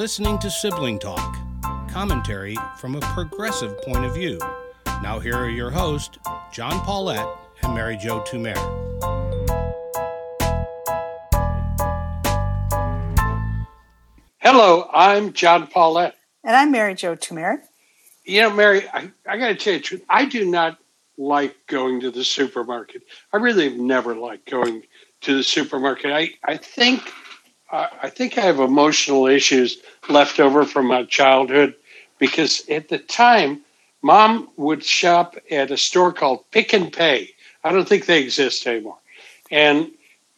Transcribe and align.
You're 0.00 0.04
listening 0.06 0.38
to 0.38 0.50
Sibling 0.50 0.98
Talk, 0.98 1.36
commentary 1.90 2.56
from 2.78 2.94
a 2.94 3.00
progressive 3.00 3.82
point 3.82 4.06
of 4.06 4.14
view. 4.14 4.38
Now, 5.02 5.18
here 5.18 5.36
are 5.36 5.50
your 5.50 5.70
hosts, 5.70 6.18
John 6.50 6.82
Paulette 6.86 7.28
and 7.62 7.74
Mary 7.74 7.98
Jo 7.98 8.20
Tumer. 8.20 8.56
Hello, 14.38 14.88
I'm 14.90 15.34
John 15.34 15.66
Paulette. 15.66 16.16
And 16.44 16.56
I'm 16.56 16.72
Mary 16.72 16.94
Jo 16.94 17.14
Tumer. 17.14 17.58
You 18.24 18.40
know, 18.40 18.54
Mary, 18.54 18.88
I, 18.88 19.10
I 19.28 19.36
got 19.36 19.48
to 19.48 19.54
tell 19.54 19.74
you 19.74 19.80
the 19.80 19.84
truth. 19.84 20.04
I 20.08 20.24
do 20.24 20.46
not 20.46 20.78
like 21.18 21.54
going 21.66 22.00
to 22.00 22.10
the 22.10 22.24
supermarket. 22.24 23.02
I 23.34 23.36
really 23.36 23.68
have 23.68 23.78
never 23.78 24.14
liked 24.14 24.50
going 24.50 24.82
to 25.20 25.36
the 25.36 25.42
supermarket. 25.42 26.10
I, 26.10 26.30
I 26.42 26.56
think 26.56 27.12
I 27.72 28.10
think 28.10 28.36
I 28.36 28.42
have 28.42 28.58
emotional 28.60 29.26
issues 29.26 29.78
left 30.08 30.40
over 30.40 30.64
from 30.64 30.86
my 30.86 31.04
childhood 31.04 31.74
because 32.18 32.68
at 32.68 32.88
the 32.88 32.98
time, 32.98 33.60
mom 34.02 34.48
would 34.56 34.84
shop 34.84 35.36
at 35.50 35.70
a 35.70 35.76
store 35.76 36.12
called 36.12 36.44
Pick 36.50 36.72
and 36.72 36.92
Pay. 36.92 37.30
I 37.62 37.72
don't 37.72 37.88
think 37.88 38.06
they 38.06 38.20
exist 38.20 38.66
anymore. 38.66 38.98
And, 39.50 39.90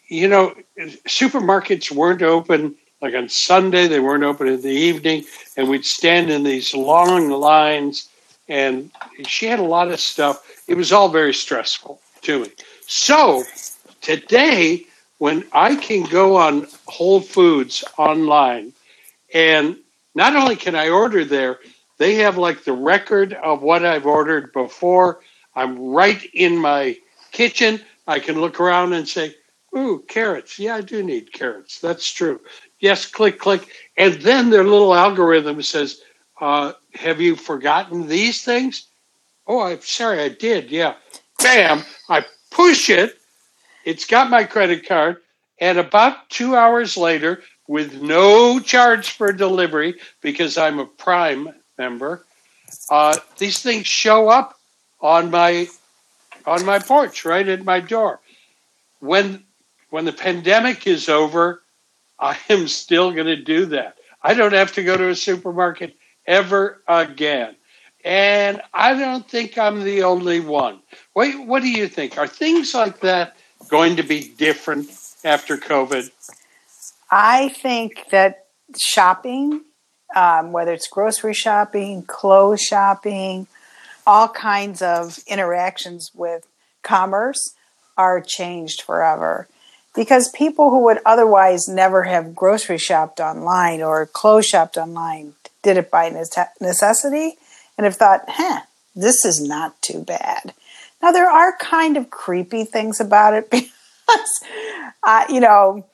you 0.08 0.28
know, 0.28 0.55
supermarkets 0.78 1.91
weren't 1.91 2.22
open 2.22 2.74
like 3.02 3.14
on 3.14 3.28
Sunday, 3.28 3.88
they 3.88 3.98
weren't 3.98 4.22
open 4.22 4.46
in 4.46 4.62
the 4.62 4.69
evening, 4.69 5.24
and 5.56 5.69
we'd 5.69 5.84
stand 5.84 6.30
in 6.30 6.44
these 6.44 6.72
long 6.72 7.30
lines. 7.30 8.08
And 8.48 8.91
she 9.27 9.46
had 9.46 9.58
a 9.58 9.64
lot 9.64 9.91
of 9.91 9.98
stuff. 9.98 10.62
It 10.69 10.77
was 10.77 10.92
all 10.92 11.08
very 11.08 11.34
stressful 11.34 12.00
to 12.22 12.42
me. 12.42 12.50
So 12.86 13.42
today, 14.00 14.86
when 15.23 15.45
I 15.53 15.77
can 15.77 16.03
go 16.03 16.34
on 16.34 16.67
Whole 16.87 17.20
Foods 17.20 17.84
online, 17.97 18.73
and 19.33 19.77
not 20.17 20.34
only 20.34 20.56
can 20.56 20.75
I 20.75 20.89
order 20.89 21.25
there, 21.25 21.61
they 21.98 22.17
have 22.17 22.39
like 22.39 22.64
the 22.64 22.73
record 22.73 23.33
of 23.34 23.62
what 23.62 23.84
I've 23.84 24.05
ordered 24.05 24.53
before. 24.53 25.20
I'm 25.55 25.79
right 25.79 26.20
in 26.34 26.59
my 26.59 26.97
kitchen. 27.31 27.81
I 28.09 28.19
can 28.19 28.41
look 28.41 28.59
around 28.59 28.95
and 28.95 29.09
say, 29.09 29.37
Ooh, 29.79 30.03
carrots. 30.09 30.59
Yeah, 30.59 30.75
I 30.75 30.81
do 30.81 31.05
need 31.05 31.33
carrots. 31.33 31.79
That's 31.79 32.11
true. 32.11 32.41
Yes, 32.81 33.07
click, 33.07 33.39
click. 33.39 33.69
And 33.97 34.14
then 34.14 34.51
their 34.51 34.64
little 34.64 34.92
algorithm 34.92 35.62
says, 35.62 36.01
uh, 36.41 36.73
Have 36.95 37.20
you 37.20 37.36
forgotten 37.36 38.09
these 38.09 38.42
things? 38.42 38.89
Oh, 39.47 39.61
I'm 39.61 39.83
sorry, 39.83 40.20
I 40.20 40.31
did. 40.31 40.73
Yeah. 40.73 40.95
Bam. 41.39 41.84
I 42.09 42.25
push 42.51 42.91
it 42.91 43.22
it's 43.84 44.05
got 44.05 44.30
my 44.30 44.44
credit 44.44 44.86
card. 44.86 45.19
And 45.61 45.78
about 45.78 46.28
two 46.28 46.56
hours 46.56 46.97
later, 46.97 47.42
with 47.69 48.02
no 48.02 48.58
charge 48.58 49.11
for 49.11 49.33
delivery 49.33 49.94
because 50.20 50.58
I'm 50.58 50.78
a 50.78 50.86
Prime 50.86 51.48
member, 51.78 52.24
uh, 52.91 53.16
these 53.39 53.61
things 53.61 53.86
show 53.86 54.28
up 54.28 54.58
on 55.00 55.30
my 55.30 55.69
on 56.44 56.64
my 56.64 56.78
porch, 56.80 57.24
right 57.24 57.47
at 57.47 57.64
my 57.64 57.80
door. 57.80 58.20
When 59.00 59.44
when 59.91 60.05
the 60.05 60.12
pandemic 60.12 60.86
is 60.86 61.08
over, 61.08 61.62
I 62.19 62.36
am 62.48 62.67
still 62.69 63.12
going 63.12 63.27
to 63.27 63.36
do 63.36 63.67
that. 63.67 63.98
I 64.22 64.34
don't 64.34 64.52
have 64.52 64.72
to 64.72 64.84
go 64.84 64.96
to 64.96 65.08
a 65.08 65.14
supermarket 65.14 65.96
ever 66.27 66.83
again. 66.89 67.56
And 68.05 68.61
I 68.72 68.94
don't 68.94 69.28
think 69.28 69.58
I'm 69.58 69.83
the 69.83 70.02
only 70.02 70.41
one. 70.41 70.80
What, 71.12 71.28
what 71.46 71.62
do 71.62 71.68
you 71.68 71.89
think? 71.89 72.18
Are 72.18 72.27
things 72.27 72.74
like 72.74 73.01
that 73.01 73.36
going 73.68 73.96
to 73.96 74.02
be 74.02 74.33
different 74.36 74.90
after 75.24 75.56
COVID? 75.56 76.11
I 77.11 77.48
think 77.50 78.08
that 78.11 78.46
shopping, 78.78 79.62
um, 80.17 80.52
whether 80.52 80.73
it's 80.73 80.89
grocery 80.89 81.34
shopping, 81.34 82.02
clothes 82.02 82.62
shopping, 82.62 83.46
all 84.06 84.28
kinds 84.28 84.83
of 84.83 85.18
interactions 85.27 86.11
with 86.14 86.46
commerce 86.83 87.55
are 87.96 88.20
changed 88.20 88.83
forever. 88.83 89.48
Because 89.95 90.30
people 90.30 90.70
who 90.70 90.84
would 90.84 91.01
otherwise 91.05 91.68
never 91.68 92.05
have 92.05 92.34
grocery 92.34 92.78
shopped 92.78 93.20
online 93.20 93.83
or 93.83 94.06
clothes 94.06 94.46
shopped 94.46 94.78
online 94.78 95.34
did 95.62 95.77
it 95.77 95.90
by 95.90 96.08
necessity 96.61 97.34
and 97.77 97.84
have 97.84 97.96
thought, 97.96 98.24
huh, 98.27 98.62
this 98.95 99.24
is 99.24 99.40
not 99.40 99.80
too 99.83 100.02
bad. 100.02 100.55
Now, 101.02 101.11
there 101.11 101.29
are 101.29 101.57
kind 101.58 101.96
of 101.96 102.11
creepy 102.11 102.64
things 102.64 103.01
about 103.01 103.35
it 103.35 103.51
because, 103.51 104.40
uh, 105.02 105.24
you 105.29 105.40
know, 105.40 105.86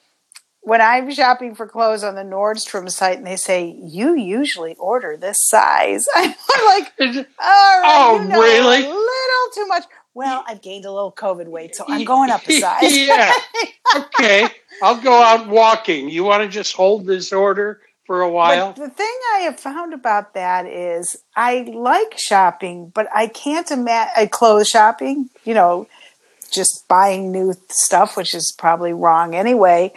when 0.61 0.83
I'm 0.83 1.11
shopping 1.11 1.55
for 1.55 1.67
clothes 1.67 2.05
on 2.05 2.15
the 2.15 2.23
Nordstrom 2.23 2.91
site 2.91 3.17
and 3.17 3.27
they 3.27 3.37
say, 3.37 3.75
you 3.83 4.15
usually 4.17 4.75
order 4.77 5.17
this 5.17 5.39
size, 5.41 6.07
I'm 6.15 6.35
like, 6.67 6.93
all 7.01 7.07
right, 7.09 7.83
oh, 7.87 8.21
you 8.23 8.29
know, 8.29 8.41
really? 8.41 8.85
A 8.85 8.89
little 8.89 9.51
too 9.55 9.67
much. 9.67 9.85
Well, 10.13 10.45
I've 10.47 10.61
gained 10.61 10.85
a 10.85 10.93
little 10.93 11.13
COVID 11.13 11.47
weight, 11.47 11.75
so 11.77 11.85
I'm 11.89 12.05
going 12.05 12.31
up 12.31 12.47
a 12.49 12.61
size. 12.61 12.97
yeah. 12.97 13.33
Okay. 13.97 14.47
I'll 14.83 15.01
go 15.01 15.15
out 15.15 15.49
walking. 15.49 16.11
You 16.11 16.23
want 16.23 16.43
to 16.43 16.49
just 16.49 16.75
hold 16.75 17.07
this 17.07 17.33
order? 17.33 17.81
For 18.09 18.23
a 18.23 18.31
while. 18.31 18.73
But 18.73 18.83
the 18.83 18.89
thing 18.89 19.19
I 19.35 19.41
have 19.41 19.61
found 19.61 19.93
about 19.93 20.33
that 20.33 20.65
is 20.65 21.23
I 21.37 21.71
like 21.71 22.19
shopping, 22.19 22.91
but 22.95 23.07
I 23.15 23.27
can't 23.27 23.71
imagine 23.71 24.31
clothes 24.31 24.69
shopping, 24.69 25.29
you 25.45 25.53
know, 25.53 25.87
just 26.51 26.89
buying 26.89 27.31
new 27.31 27.53
stuff, 27.69 28.17
which 28.17 28.35
is 28.35 28.55
probably 28.59 28.95
wrong 28.95 29.35
anyway. 29.35 29.93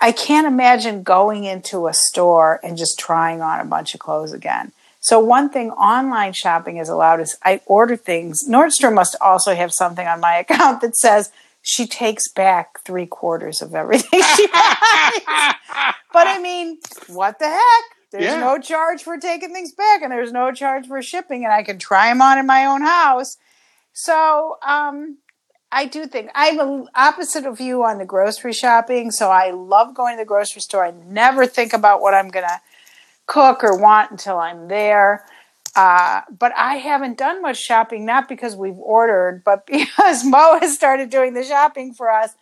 I 0.00 0.12
can't 0.12 0.46
imagine 0.46 1.02
going 1.02 1.42
into 1.42 1.88
a 1.88 1.92
store 1.92 2.60
and 2.62 2.78
just 2.78 2.96
trying 2.96 3.42
on 3.42 3.58
a 3.58 3.64
bunch 3.64 3.92
of 3.92 3.98
clothes 3.98 4.32
again. 4.32 4.70
So 5.00 5.18
one 5.18 5.50
thing 5.50 5.72
online 5.72 6.32
shopping 6.32 6.76
has 6.76 6.88
allowed 6.88 7.20
is 7.20 7.36
I 7.44 7.60
order 7.66 7.96
things. 7.96 8.48
Nordstrom 8.48 8.94
must 8.94 9.16
also 9.20 9.52
have 9.56 9.72
something 9.72 10.06
on 10.06 10.20
my 10.20 10.36
account 10.38 10.80
that 10.82 10.94
says 10.94 11.32
she 11.66 11.84
takes 11.88 12.28
back 12.28 12.78
three 12.84 13.06
quarters 13.06 13.60
of 13.60 13.74
everything 13.74 14.22
she 14.36 14.46
buys. 14.52 15.20
but 16.12 16.28
I 16.28 16.38
mean, 16.40 16.78
what 17.08 17.40
the 17.40 17.48
heck? 17.48 17.84
There's 18.12 18.24
yeah. 18.24 18.38
no 18.38 18.60
charge 18.60 19.02
for 19.02 19.18
taking 19.18 19.52
things 19.52 19.72
back, 19.72 20.00
and 20.02 20.12
there's 20.12 20.30
no 20.30 20.52
charge 20.52 20.86
for 20.86 21.02
shipping, 21.02 21.44
and 21.44 21.52
I 21.52 21.64
can 21.64 21.80
try 21.80 22.08
them 22.08 22.22
on 22.22 22.38
in 22.38 22.46
my 22.46 22.66
own 22.66 22.82
house. 22.82 23.36
So, 23.92 24.58
um, 24.64 25.18
I 25.72 25.86
do 25.86 26.06
think 26.06 26.30
I'm 26.36 26.60
a 26.60 26.84
opposite 26.94 27.46
of 27.46 27.60
you 27.60 27.82
on 27.82 27.98
the 27.98 28.04
grocery 28.04 28.52
shopping. 28.52 29.10
So 29.10 29.30
I 29.32 29.50
love 29.50 29.92
going 29.92 30.16
to 30.16 30.22
the 30.22 30.24
grocery 30.24 30.62
store. 30.62 30.84
I 30.84 30.92
never 30.92 31.46
think 31.46 31.72
about 31.72 32.00
what 32.00 32.14
I'm 32.14 32.28
gonna 32.28 32.60
cook 33.26 33.64
or 33.64 33.76
want 33.76 34.12
until 34.12 34.38
I'm 34.38 34.68
there. 34.68 35.26
Uh, 35.76 36.22
but 36.36 36.52
I 36.56 36.76
haven't 36.76 37.18
done 37.18 37.42
much 37.42 37.58
shopping, 37.58 38.06
not 38.06 38.28
because 38.28 38.56
we've 38.56 38.78
ordered, 38.78 39.44
but 39.44 39.66
because 39.66 40.24
Mo 40.24 40.58
has 40.60 40.74
started 40.74 41.10
doing 41.10 41.34
the 41.34 41.44
shopping 41.44 41.92
for 41.92 42.10
us, 42.10 42.34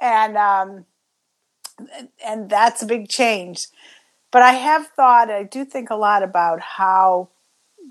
and 0.00 0.36
um, 0.36 0.86
and 2.26 2.48
that's 2.48 2.82
a 2.82 2.86
big 2.86 3.08
change. 3.08 3.66
But 4.30 4.42
I 4.42 4.52
have 4.52 4.88
thought, 4.88 5.30
I 5.30 5.42
do 5.42 5.64
think 5.64 5.90
a 5.90 5.96
lot 5.96 6.22
about 6.22 6.60
how 6.60 7.28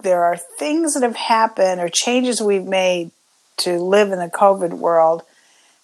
there 0.04 0.24
are 0.24 0.38
things 0.38 0.94
that 0.94 1.04
have 1.04 1.16
happened 1.16 1.82
or 1.82 1.90
changes 1.90 2.42
we've 2.42 2.66
made 2.66 3.12
to 3.58 3.80
live 3.80 4.12
in 4.12 4.20
the 4.20 4.30
COVID 4.30 4.74
world 4.74 5.24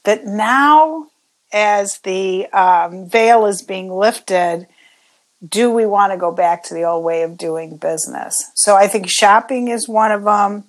that 0.03 0.25
now, 0.25 1.07
as 1.51 1.99
the 1.99 2.47
um, 2.47 3.09
veil 3.09 3.45
is 3.45 3.61
being 3.61 3.91
lifted, 3.91 4.67
do 5.47 5.71
we 5.71 5.85
want 5.85 6.13
to 6.13 6.17
go 6.17 6.31
back 6.31 6.63
to 6.63 6.73
the 6.73 6.83
old 6.83 7.03
way 7.03 7.23
of 7.23 7.37
doing 7.37 7.77
business? 7.77 8.51
So 8.55 8.75
I 8.75 8.87
think 8.87 9.09
shopping 9.09 9.67
is 9.67 9.87
one 9.87 10.11
of 10.11 10.23
them. 10.23 10.65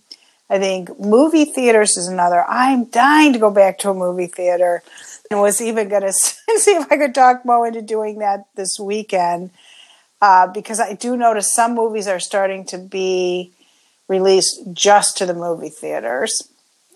I 0.50 0.58
think 0.58 0.98
movie 0.98 1.44
theaters 1.44 1.96
is 1.96 2.08
another. 2.08 2.44
I'm 2.48 2.84
dying 2.86 3.32
to 3.32 3.38
go 3.38 3.50
back 3.50 3.78
to 3.80 3.90
a 3.90 3.94
movie 3.94 4.26
theater 4.26 4.82
and 5.30 5.40
was 5.40 5.60
even 5.60 5.88
going 5.88 6.02
to 6.02 6.12
see 6.12 6.72
if 6.72 6.90
I 6.90 6.96
could 6.96 7.14
talk 7.14 7.44
Mo 7.44 7.64
into 7.64 7.82
doing 7.82 8.18
that 8.18 8.46
this 8.56 8.78
weekend 8.78 9.50
uh, 10.20 10.46
because 10.48 10.80
I 10.80 10.94
do 10.94 11.16
notice 11.16 11.52
some 11.52 11.74
movies 11.74 12.08
are 12.08 12.20
starting 12.20 12.64
to 12.66 12.78
be 12.78 13.52
released 14.08 14.60
just 14.72 15.18
to 15.18 15.26
the 15.26 15.34
movie 15.34 15.70
theaters 15.70 16.48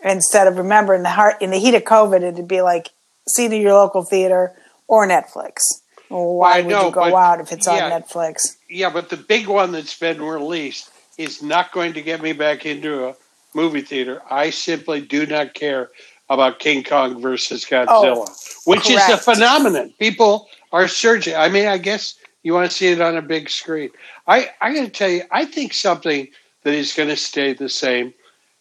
instead 0.05 0.47
of 0.47 0.57
remember 0.57 0.95
in 0.95 1.03
the 1.03 1.11
heart 1.11 1.37
in 1.41 1.51
the 1.51 1.59
heat 1.59 1.75
of 1.75 1.83
COVID 1.83 2.23
it'd 2.23 2.47
be 2.47 2.61
like 2.61 2.91
see 3.27 3.49
to 3.49 3.57
your 3.57 3.73
local 3.73 4.03
theater 4.03 4.55
or 4.87 5.07
Netflix. 5.07 5.83
Well, 6.11 6.37
why 6.37 6.63
would 6.63 6.71
you 6.71 6.91
go 6.91 7.17
out 7.17 7.41
if 7.41 7.53
it's 7.53 7.67
yeah, 7.67 7.93
on 7.93 8.03
Netflix? 8.03 8.57
Yeah, 8.69 8.91
but 8.91 9.11
the 9.11 9.17
big 9.17 9.47
one 9.47 9.73
that's 9.73 9.99
been 9.99 10.23
released 10.23 10.91
is 11.19 11.43
not 11.43 11.73
going 11.73 11.93
to 11.95 12.03
get 12.03 12.23
me 12.23 12.33
back 12.33 12.65
into 12.65 13.09
a 13.09 13.15
movie 13.55 13.83
theater. 13.83 14.23
I 14.31 14.51
simply 14.51 15.01
do 15.01 15.27
not 15.27 15.55
care 15.55 15.91
about 16.31 16.59
King 16.59 16.85
Kong 16.85 17.21
versus 17.21 17.65
Godzilla, 17.65 18.27
oh, 18.29 18.35
which 18.65 18.87
correct. 18.87 19.11
is 19.11 19.15
a 19.15 19.17
phenomenon. 19.19 19.93
People 19.99 20.49
are 20.73 20.89
surging. 20.89 21.35
I 21.35 21.49
mean, 21.49 21.67
I 21.67 21.79
guess 21.79 22.15
you 22.43 22.55
want 22.55 22.71
to 22.71 22.77
see 22.77 22.89
it 22.89 23.01
on 23.01 23.17
a 23.17 23.23
big 23.23 23.51
screen. 23.51 23.91
I 24.27 24.51
I 24.61 24.75
got 24.75 24.85
to 24.85 24.91
tell 24.91 25.09
you, 25.09 25.23
I 25.31 25.45
think 25.45 25.75
something 25.75 26.29
that 26.63 26.75
is 26.75 26.93
going 26.93 27.09
to 27.09 27.17
stay 27.17 27.53
the 27.53 27.69
same 27.69 28.15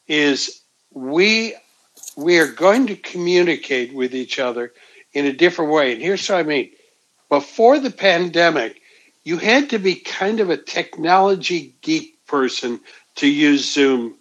is 0.07 0.61
we 0.91 1.55
we 2.15 2.39
are 2.39 2.51
going 2.51 2.87
to 2.87 2.95
communicate 2.95 3.93
with 3.93 4.15
each 4.15 4.39
other 4.39 4.73
in 5.13 5.25
a 5.25 5.33
different 5.33 5.71
way. 5.71 5.93
And 5.93 6.01
here's 6.01 6.27
what 6.29 6.39
I 6.39 6.43
mean 6.43 6.71
before 7.29 7.79
the 7.79 7.91
pandemic, 7.91 8.81
you 9.23 9.37
had 9.37 9.69
to 9.71 9.79
be 9.79 9.95
kind 9.95 10.39
of 10.39 10.49
a 10.49 10.57
technology 10.57 11.73
geek 11.81 12.25
person 12.27 12.79
to 13.15 13.27
use 13.27 13.73
Zoom 13.73 14.15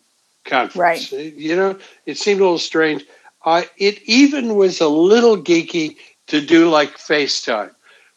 conference. 0.45 1.13
Right. 1.13 1.35
You 1.35 1.57
know, 1.57 1.79
it 2.07 2.19
seemed 2.19 2.41
a 2.41 2.45
little 2.45 2.59
strange. 2.59 3.05
Uh, 3.45 3.63
it 3.77 4.03
even 4.05 4.57
was 4.57 4.81
a 4.81 4.89
little 4.89 5.37
geeky 5.37 5.97
to 6.29 6.41
do 6.41 6.69
like 6.69 6.97
FaceTime. 6.97 7.71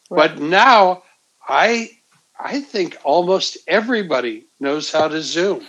Right. 0.10 0.36
But 0.36 0.40
now 0.40 1.04
I 1.48 1.92
I 2.40 2.62
think 2.62 2.98
almost 3.04 3.58
everybody 3.68 4.46
knows 4.60 4.92
how 4.92 5.08
to 5.10 5.22
Zoom. 5.22 5.66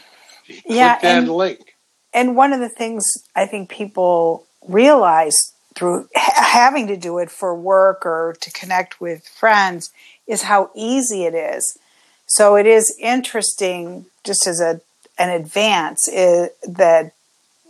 yeah, 0.64 0.98
and, 1.02 1.28
link. 1.28 1.74
And 2.14 2.36
one 2.36 2.52
of 2.52 2.60
the 2.60 2.68
things 2.68 3.04
I 3.34 3.46
think 3.46 3.68
people 3.68 4.46
realize 4.66 5.36
through 5.74 6.08
having 6.14 6.86
to 6.88 6.96
do 6.96 7.18
it 7.18 7.30
for 7.30 7.54
work 7.54 8.04
or 8.04 8.36
to 8.40 8.50
connect 8.52 9.00
with 9.00 9.26
friends 9.28 9.90
is 10.26 10.42
how 10.42 10.70
easy 10.74 11.24
it 11.24 11.34
is. 11.34 11.78
So 12.26 12.56
it 12.56 12.66
is 12.66 12.96
interesting, 13.00 14.06
just 14.24 14.46
as 14.46 14.60
a 14.60 14.80
an 15.18 15.30
advance, 15.30 16.08
is 16.08 16.50
that 16.66 17.12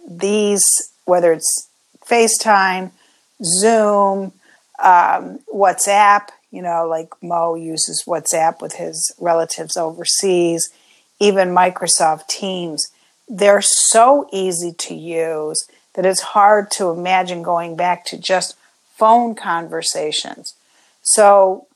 these 0.08 0.62
whether 1.04 1.32
it's 1.32 1.68
FaceTime, 2.06 2.92
Zoom, 3.42 4.32
um, 4.82 5.40
WhatsApp, 5.52 6.28
you 6.50 6.62
know, 6.62 6.86
like 6.88 7.10
Mo 7.22 7.54
uses 7.54 8.04
WhatsApp 8.06 8.60
with 8.60 8.74
his 8.74 9.14
relatives 9.18 9.76
overseas, 9.76 10.70
even 11.18 11.48
Microsoft 11.48 12.26
Teams. 12.28 12.92
They're 13.28 13.62
so 13.62 14.28
easy 14.32 14.72
to 14.72 14.94
use 14.94 15.68
that 16.00 16.08
it's 16.08 16.22
hard 16.22 16.70
to 16.70 16.88
imagine 16.88 17.42
going 17.42 17.76
back 17.76 18.06
to 18.06 18.16
just 18.16 18.56
phone 18.96 19.34
conversations. 19.34 20.54
So, 21.02 21.66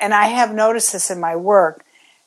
and 0.00 0.12
I 0.12 0.26
have 0.26 0.52
noticed 0.52 0.92
this 0.92 1.12
in 1.12 1.20
my 1.20 1.36
work. 1.36 1.84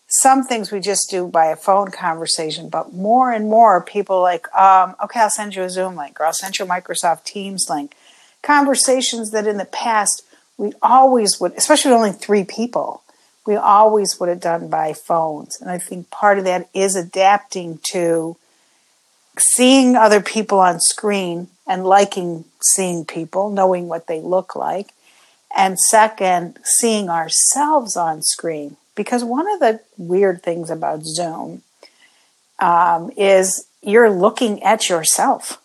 Some 0.08 0.46
things 0.46 0.72
we 0.72 0.80
just 0.80 1.10
do 1.10 1.28
by 1.28 1.48
a 1.48 1.58
phone 1.58 1.92
conversation, 1.92 2.70
but 2.70 2.94
more 2.94 3.34
and 3.34 3.50
more 3.50 3.84
people 3.84 4.22
like, 4.22 4.48
um, 4.56 4.96
okay, 5.04 5.20
I'll 5.20 5.30
send 5.30 5.56
you 5.56 5.64
a 5.64 5.70
Zoom 5.70 5.98
link 5.98 6.22
or 6.22 6.26
I'll 6.26 6.32
send 6.32 6.58
you 6.58 6.64
a 6.64 6.70
Microsoft 6.70 7.26
Teams 7.26 7.66
link. 7.70 7.96
Conversations 8.42 9.32
that 9.32 9.46
in 9.46 9.58
the 9.58 9.66
past 9.66 10.24
we 10.58 10.72
always 10.82 11.38
would, 11.42 11.52
especially 11.58 11.92
with 11.92 11.98
only 11.98 12.12
three 12.14 12.46
people, 12.46 13.04
we 13.46 13.58
always 13.58 14.22
would 14.22 14.30
have 14.30 14.40
done 14.40 14.70
by 14.70 14.94
phones. 14.94 15.60
And 15.60 15.70
I 15.70 15.80
think 15.80 16.10
part 16.12 16.38
of 16.38 16.46
that 16.46 16.70
is 16.74 16.96
adapting 16.96 17.82
to 17.92 18.38
seeing 19.38 19.96
other 19.96 20.22
people 20.22 20.60
on 20.60 20.80
screen 20.80 21.48
and 21.68 21.86
liking 21.86 22.46
seeing 22.62 23.06
people, 23.06 23.50
knowing 23.50 23.88
what 23.88 24.08
they 24.08 24.20
look 24.20 24.56
like. 24.56 24.94
And 25.56 25.80
second, 25.80 26.58
seeing 26.64 27.10
ourselves 27.10 27.96
on 27.96 28.24
screen. 28.24 28.78
Because 28.96 29.24
one 29.24 29.52
of 29.52 29.60
the 29.60 29.82
weird 29.98 30.44
things 30.44 30.70
about 30.70 31.04
Zoom 31.04 31.64
um, 32.60 33.12
is 33.18 33.68
you're 33.82 34.10
looking 34.10 34.64
at 34.64 34.90
yourself. 34.90 35.60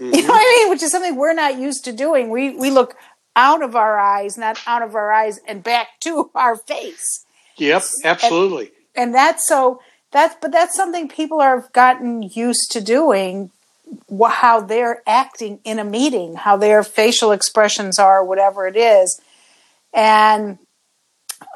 Mm-hmm. 0.00 0.14
You 0.14 0.22
know 0.22 0.28
what 0.28 0.40
I 0.40 0.62
mean? 0.62 0.70
Which 0.70 0.82
is 0.82 0.90
something 0.90 1.16
we're 1.16 1.34
not 1.34 1.58
used 1.58 1.84
to 1.86 1.92
doing. 1.92 2.30
We 2.30 2.56
we 2.56 2.70
look 2.70 2.96
out 3.34 3.62
of 3.62 3.74
our 3.74 3.98
eyes, 3.98 4.38
not 4.38 4.60
out 4.66 4.82
of 4.82 4.94
our 4.94 5.12
eyes 5.12 5.40
and 5.46 5.62
back 5.62 6.00
to 6.00 6.30
our 6.34 6.56
face. 6.56 7.24
Yep, 7.56 7.82
absolutely. 8.04 8.66
And, 8.94 9.06
and 9.06 9.14
that's 9.14 9.46
so 9.46 9.80
that's 10.10 10.36
but 10.40 10.52
that's 10.52 10.74
something 10.74 11.08
people 11.08 11.40
have 11.40 11.72
gotten 11.72 12.22
used 12.22 12.70
to 12.72 12.80
doing 12.80 13.50
how 14.26 14.60
they're 14.60 15.02
acting 15.06 15.60
in 15.64 15.78
a 15.78 15.84
meeting, 15.84 16.34
how 16.34 16.56
their 16.56 16.82
facial 16.82 17.32
expressions 17.32 17.98
are, 17.98 18.24
whatever 18.24 18.66
it 18.66 18.76
is. 18.76 19.20
And 19.94 20.58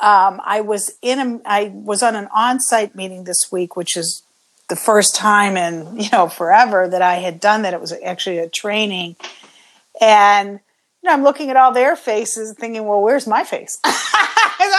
um, 0.01 0.41
I 0.45 0.61
was 0.61 0.93
in 1.03 1.19
a, 1.19 1.41
I 1.45 1.71
was 1.75 2.03
on 2.03 2.17
an 2.17 2.29
on-site 2.35 2.95
meeting 2.95 3.25
this 3.25 3.51
week, 3.51 3.77
which 3.77 3.97
is 3.97 4.23
the 4.69 4.77
first 4.77 5.15
time 5.15 5.57
in 5.57 5.99
you 5.99 6.09
know 6.11 6.29
forever 6.29 6.89
that 6.89 7.03
I 7.03 7.17
had 7.17 7.41
done 7.41 7.63
that. 7.63 7.75
It 7.75 7.81
was 7.81 7.95
actually 8.05 8.39
a 8.39 8.49
training, 8.49 9.17
and 10.01 10.61
you 11.03 11.09
know, 11.09 11.13
I'm 11.13 11.25
looking 11.25 11.51
at 11.51 11.57
all 11.57 11.73
their 11.73 11.97
faces, 11.97 12.55
thinking, 12.59 12.87
"Well, 12.87 13.01
where's 13.01 13.27
my 13.27 13.45
face?" 13.45 13.79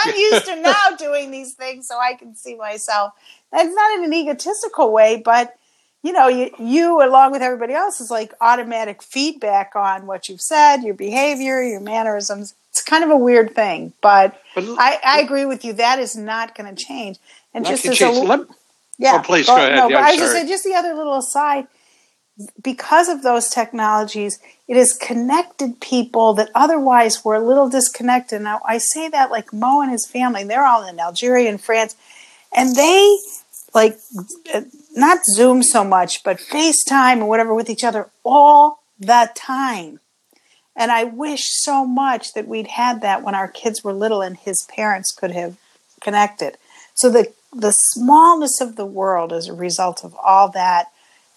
I'm 0.04 0.16
used 0.16 0.46
to 0.46 0.56
now 0.60 0.96
doing 0.98 1.30
these 1.30 1.54
things, 1.54 1.86
so 1.86 1.98
I 1.98 2.14
can 2.14 2.34
see 2.34 2.54
myself. 2.56 3.12
It's 3.54 3.74
not 3.74 3.98
in 3.98 4.04
an 4.04 4.12
egotistical 4.12 4.92
way, 4.92 5.22
but 5.24 5.56
you 6.04 6.12
know, 6.12 6.28
you, 6.28 6.50
you 6.58 7.02
along 7.02 7.32
with 7.32 7.40
everybody 7.40 7.72
else 7.72 7.98
is 7.98 8.10
like 8.10 8.34
automatic 8.40 9.02
feedback 9.02 9.74
on 9.74 10.06
what 10.06 10.28
you've 10.28 10.42
said, 10.42 10.82
your 10.82 10.92
behavior, 10.92 11.62
your 11.62 11.80
mannerisms. 11.80 12.54
It's 12.70 12.82
kind 12.82 13.02
of 13.02 13.10
a 13.10 13.16
weird 13.16 13.54
thing, 13.54 13.94
but, 14.02 14.38
but 14.54 14.64
I, 14.78 15.00
I, 15.02 15.20
agree 15.20 15.46
with 15.46 15.64
you. 15.64 15.72
That 15.72 15.98
is 15.98 16.14
not 16.14 16.54
going 16.54 16.74
to 16.74 16.84
change. 16.84 17.18
And 17.54 17.64
just 17.64 17.86
as 17.86 17.96
change. 17.96 18.18
a 18.18 18.20
Let, 18.20 18.40
yeah, 18.98 19.16
oh, 19.18 19.22
please 19.22 19.46
go, 19.46 19.56
go 19.56 19.62
ahead. 19.62 19.76
No, 19.76 19.88
yeah, 19.88 19.96
but 19.96 20.04
I 20.04 20.16
just 20.16 20.32
say 20.32 20.46
just 20.46 20.64
the 20.64 20.74
other 20.74 20.92
little 20.92 21.16
aside. 21.16 21.68
Because 22.62 23.08
of 23.08 23.22
those 23.22 23.48
technologies, 23.48 24.40
it 24.66 24.76
has 24.76 24.92
connected 24.92 25.80
people 25.80 26.34
that 26.34 26.50
otherwise 26.54 27.24
were 27.24 27.36
a 27.36 27.40
little 27.40 27.70
disconnected. 27.70 28.42
Now, 28.42 28.60
I 28.66 28.78
say 28.78 29.08
that 29.08 29.30
like 29.30 29.52
Mo 29.52 29.80
and 29.80 29.90
his 29.90 30.06
family, 30.06 30.42
they're 30.44 30.66
all 30.66 30.86
in 30.86 30.98
Algeria 30.98 31.48
and 31.48 31.60
France, 31.60 31.96
and 32.52 32.74
they 32.74 33.18
like 33.74 33.98
not 34.94 35.24
Zoom 35.24 35.62
so 35.62 35.84
much, 35.84 36.22
but 36.22 36.38
FaceTime 36.38 37.20
or 37.20 37.26
whatever 37.26 37.54
with 37.54 37.68
each 37.68 37.84
other 37.84 38.08
all 38.22 38.82
the 38.98 39.30
time. 39.34 40.00
And 40.76 40.90
I 40.90 41.04
wish 41.04 41.42
so 41.62 41.84
much 41.84 42.32
that 42.34 42.48
we'd 42.48 42.66
had 42.66 43.00
that 43.02 43.22
when 43.22 43.34
our 43.34 43.48
kids 43.48 43.84
were 43.84 43.92
little 43.92 44.22
and 44.22 44.36
his 44.36 44.66
parents 44.68 45.12
could 45.12 45.30
have 45.32 45.56
connected. 46.00 46.56
So 46.94 47.10
the 47.10 47.32
the 47.52 47.72
smallness 47.72 48.60
of 48.60 48.76
the 48.76 48.86
world 48.86 49.32
as 49.32 49.48
a 49.48 49.52
result 49.52 50.04
of 50.04 50.16
all 50.22 50.48
that 50.50 50.90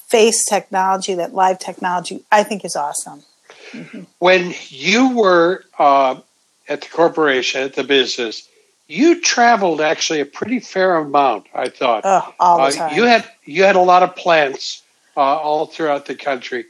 face 0.07 0.45
technology, 0.45 1.13
that 1.13 1.33
live 1.33 1.59
technology, 1.59 2.23
I 2.31 2.43
think 2.43 2.65
is 2.65 2.75
awesome. 2.75 3.23
Mm-hmm. 3.71 4.03
When 4.19 4.53
you 4.69 5.15
were 5.15 5.63
uh, 5.77 6.21
at 6.67 6.81
the 6.81 6.87
corporation, 6.87 7.61
at 7.61 7.75
the 7.75 7.83
business, 7.83 8.47
you 8.87 9.21
traveled 9.21 9.81
actually 9.81 10.21
a 10.21 10.25
pretty 10.25 10.59
fair 10.59 10.95
amount. 10.97 11.47
I 11.53 11.69
thought. 11.69 12.01
Oh, 12.05 12.33
all 12.39 12.69
the 12.69 12.83
uh, 12.83 12.93
you 12.93 13.03
had 13.03 13.29
you 13.45 13.63
had 13.63 13.75
a 13.75 13.81
lot 13.81 14.03
of 14.03 14.15
plants 14.15 14.83
uh, 15.15 15.19
all 15.19 15.65
throughout 15.65 16.05
the 16.05 16.15
country. 16.15 16.65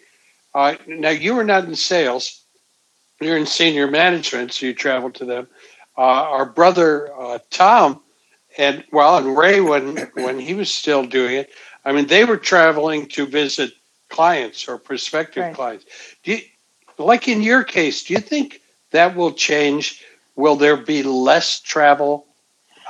Uh, 0.54 0.76
now 0.88 1.10
you 1.10 1.36
were 1.36 1.44
not 1.44 1.66
in 1.66 1.76
sales; 1.76 2.42
you're 3.22 3.38
in 3.38 3.46
senior 3.46 3.88
management, 3.88 4.54
so 4.54 4.66
you 4.66 4.74
traveled 4.74 5.16
to 5.16 5.26
them. 5.26 5.48
Uh, 5.98 6.02
our 6.02 6.46
brother 6.46 7.12
uh, 7.20 7.40
Tom, 7.50 8.02
and 8.58 8.84
well, 8.92 9.18
and 9.18 9.38
Ray 9.38 9.62
when 9.62 9.98
when 10.16 10.40
he 10.40 10.54
was 10.54 10.74
still 10.74 11.06
doing 11.06 11.36
it. 11.36 11.50
I 11.86 11.94
mean, 11.94 12.08
they 12.08 12.26
were 12.26 12.38
traveling 12.38 13.08
to 13.10 13.26
visit 13.26 13.72
clients 14.10 14.68
or 14.68 14.78
prospective 14.78 15.44
right. 15.44 15.56
clients. 15.56 15.86
Do 16.24 16.34
you, 16.34 16.42
like 16.98 17.28
in 17.28 17.42
your 17.42 17.64
case, 17.64 18.04
do 18.04 18.14
you 18.14 18.20
think 18.20 18.62
that 18.92 19.16
will 19.16 19.32
change? 19.32 20.04
Will 20.38 20.56
there 20.56 20.78
be 20.78 21.04
less 21.04 21.60
travel 21.60 22.26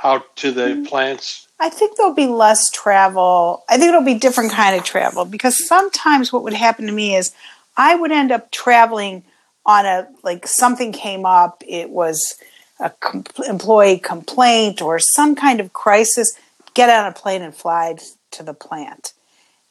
out 0.04 0.36
to 0.36 0.52
the 0.52 0.66
mm-hmm. 0.66 0.84
plants? 0.84 1.48
I 1.58 1.70
think 1.70 1.96
there'll 1.96 2.14
be 2.14 2.26
less 2.26 2.70
travel. 2.70 3.64
I 3.68 3.78
think 3.78 3.88
it'll 3.88 4.04
be 4.04 4.14
different 4.14 4.52
kind 4.52 4.76
of 4.76 4.84
travel 4.84 5.24
because 5.24 5.66
sometimes 5.66 6.32
what 6.32 6.44
would 6.44 6.52
happen 6.52 6.86
to 6.86 6.92
me 6.92 7.16
is 7.16 7.32
I 7.76 7.96
would 7.96 8.12
end 8.12 8.30
up 8.30 8.52
traveling 8.52 9.24
on 9.66 9.86
a 9.86 10.06
like 10.22 10.46
something 10.46 10.92
came 10.92 11.26
up. 11.26 11.64
It 11.66 11.90
was 11.90 12.36
a 12.78 12.90
com- 12.90 13.24
employee 13.48 13.98
complaint 13.98 14.80
or 14.80 14.98
some 15.00 15.34
kind 15.34 15.58
of 15.58 15.72
crisis. 15.72 16.32
Get 16.74 16.90
on 16.90 17.06
a 17.06 17.12
plane 17.12 17.42
and 17.42 17.54
fly 17.54 17.96
to 18.32 18.42
the 18.44 18.54
plant, 18.54 19.14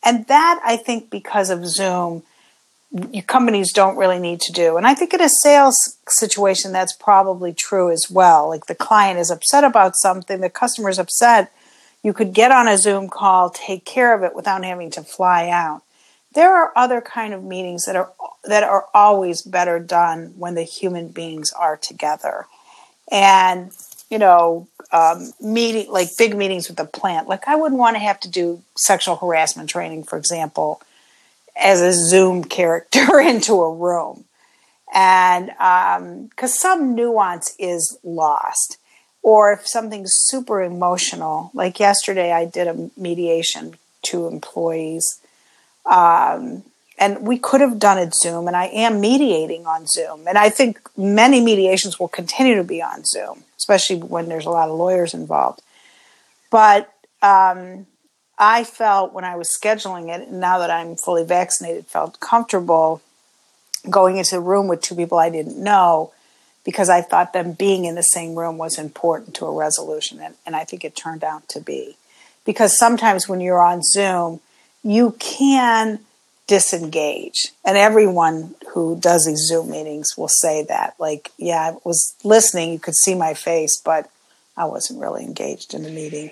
and 0.03 0.27
that 0.27 0.59
I 0.65 0.75
think 0.75 1.09
because 1.09 1.49
of 1.49 1.65
Zoom 1.65 2.23
companies 3.27 3.73
don't 3.73 3.97
really 3.97 4.19
need 4.19 4.41
to 4.41 4.51
do. 4.51 4.77
And 4.77 4.85
I 4.85 4.93
think 4.93 5.13
in 5.13 5.21
a 5.21 5.29
sales 5.29 5.97
situation, 6.07 6.71
that's 6.71 6.93
probably 6.93 7.53
true 7.53 7.91
as 7.91 8.07
well. 8.09 8.49
Like 8.49 8.65
the 8.67 8.75
client 8.75 9.19
is 9.19 9.31
upset 9.31 9.63
about 9.63 9.95
something, 9.95 10.41
the 10.41 10.49
customer 10.49 10.89
is 10.89 10.99
upset. 10.99 11.51
You 12.03 12.13
could 12.13 12.33
get 12.33 12.51
on 12.51 12.67
a 12.67 12.77
Zoom 12.77 13.09
call, 13.09 13.49
take 13.49 13.83
care 13.83 14.13
of 14.13 14.23
it 14.23 14.35
without 14.35 14.63
having 14.63 14.91
to 14.91 15.01
fly 15.01 15.49
out. 15.49 15.81
There 16.33 16.55
are 16.55 16.71
other 16.75 17.01
kind 17.01 17.33
of 17.33 17.43
meetings 17.43 17.85
that 17.85 17.95
are 17.95 18.11
that 18.43 18.63
are 18.63 18.85
always 18.93 19.41
better 19.41 19.79
done 19.79 20.33
when 20.37 20.55
the 20.55 20.63
human 20.63 21.09
beings 21.09 21.51
are 21.51 21.77
together. 21.77 22.45
And 23.11 23.71
you 24.09 24.19
know, 24.19 24.67
um, 24.91 25.33
meeting 25.41 25.91
like 25.91 26.09
big 26.17 26.35
meetings 26.35 26.67
with 26.67 26.77
the 26.77 26.85
plant. 26.85 27.27
Like 27.27 27.47
I 27.47 27.55
wouldn't 27.55 27.79
want 27.79 27.95
to 27.95 27.99
have 27.99 28.19
to 28.21 28.29
do 28.29 28.61
sexual 28.77 29.17
harassment 29.17 29.69
training, 29.69 30.03
for 30.03 30.17
example, 30.17 30.81
as 31.59 31.81
a 31.81 31.93
Zoom 31.93 32.43
character 32.43 33.19
into 33.25 33.53
a 33.53 33.73
room. 33.73 34.25
And 34.93 35.47
because 36.29 36.53
um, 36.53 36.59
some 36.79 36.95
nuance 36.95 37.55
is 37.59 37.97
lost. 38.03 38.77
Or 39.21 39.51
if 39.51 39.67
something's 39.67 40.13
super 40.13 40.61
emotional, 40.61 41.51
like 41.53 41.79
yesterday, 41.79 42.31
I 42.31 42.45
did 42.45 42.67
a 42.67 42.89
mediation 42.95 43.77
to 44.03 44.27
employees. 44.27 45.19
Um, 45.85 46.63
and 46.97 47.27
we 47.27 47.37
could 47.37 47.61
have 47.61 47.77
done 47.77 47.97
it 47.97 48.15
Zoom, 48.15 48.47
and 48.47 48.55
I 48.55 48.65
am 48.67 48.99
mediating 49.01 49.67
on 49.67 49.85
Zoom. 49.85 50.27
And 50.27 50.37
I 50.37 50.49
think 50.49 50.79
many 50.97 51.41
mediations 51.41 51.99
will 51.99 52.07
continue 52.07 52.55
to 52.55 52.63
be 52.63 52.81
on 52.81 53.03
Zoom, 53.05 53.43
especially 53.57 53.97
when 53.97 54.29
there's 54.29 54.45
a 54.45 54.49
lot 54.49 54.69
of 54.69 54.77
lawyers 54.77 55.13
involved. 55.13 55.61
But 56.49 56.91
um, 57.21 57.85
I 58.37 58.63
felt 58.63 59.13
when 59.13 59.23
I 59.23 59.35
was 59.35 59.49
scheduling 59.49 60.13
it, 60.13 60.27
and 60.27 60.39
now 60.39 60.59
that 60.59 60.69
I'm 60.69 60.95
fully 60.95 61.23
vaccinated, 61.23 61.87
felt 61.87 62.19
comfortable 62.19 63.01
going 63.89 64.17
into 64.17 64.35
the 64.35 64.41
room 64.41 64.67
with 64.67 64.81
two 64.81 64.95
people 64.95 65.17
I 65.17 65.29
didn't 65.29 65.61
know 65.61 66.11
because 66.63 66.89
I 66.89 67.01
thought 67.01 67.31
them 67.31 67.53
being 67.53 67.85
in 67.85 67.95
the 67.95 68.01
same 68.01 68.35
room 68.35 68.57
was 68.57 68.77
important 68.77 69.35
to 69.35 69.45
a 69.45 69.57
resolution. 69.57 70.19
And, 70.19 70.35
and 70.45 70.55
I 70.55 70.65
think 70.65 70.83
it 70.83 70.95
turned 70.95 71.23
out 71.23 71.47
to 71.49 71.61
be. 71.61 71.95
Because 72.45 72.77
sometimes 72.77 73.27
when 73.27 73.39
you're 73.39 73.61
on 73.61 73.81
Zoom, 73.83 74.41
you 74.83 75.15
can 75.19 75.99
disengage. 76.45 77.53
And 77.63 77.77
everyone 77.77 78.55
who 78.73 78.99
does 78.99 79.25
these 79.25 79.47
Zoom 79.47 79.71
meetings 79.71 80.17
will 80.17 80.29
say 80.29 80.63
that. 80.63 80.95
Like, 80.99 81.31
yeah, 81.37 81.71
I 81.71 81.77
was 81.85 82.15
listening, 82.23 82.73
you 82.73 82.79
could 82.79 82.95
see 82.95 83.15
my 83.15 83.33
face, 83.33 83.79
but 83.83 84.09
I 84.55 84.65
wasn't 84.65 84.99
really 84.99 85.23
engaged 85.23 85.73
in 85.73 85.83
the 85.83 85.89
meeting. 85.89 86.31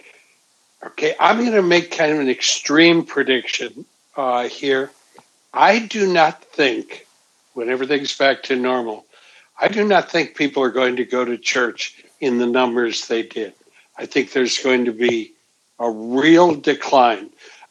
Okay, 0.84 1.16
I'm 1.20 1.40
going 1.40 1.52
to 1.54 1.62
make 1.62 1.92
kind 1.92 2.12
of 2.12 2.20
an 2.20 2.30
extreme 2.30 3.06
prediction 3.06 3.86
uh, 4.16 4.48
here. 4.48 4.92
I 5.54 5.80
do 5.80 6.12
not 6.12 6.44
think, 6.44 7.08
when 7.54 7.70
everything's 7.70 8.18
back 8.18 8.44
to 8.44 8.56
normal, 8.56 9.06
I 9.60 9.68
do 9.68 9.86
not 9.86 10.12
think 10.12 10.36
people 10.36 10.64
are 10.64 10.72
going 10.72 10.98
to 10.98 11.06
go 11.06 11.24
to 11.24 11.38
church 11.38 12.04
in 12.20 12.38
the 12.38 12.46
numbers 12.46 13.08
they 13.08 13.24
did. 13.24 13.54
I 13.98 14.06
think 14.06 14.32
there's 14.32 14.58
going 14.58 14.86
to 14.86 14.92
be 14.92 15.32
a 15.80 15.90
real 15.90 16.56
decline. 16.56 17.30